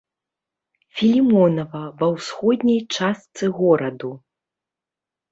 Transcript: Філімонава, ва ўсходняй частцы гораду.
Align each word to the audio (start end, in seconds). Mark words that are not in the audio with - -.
Філімонава, 0.99 1.81
ва 1.99 2.07
ўсходняй 2.15 2.79
частцы 2.95 3.45
гораду. 3.59 4.11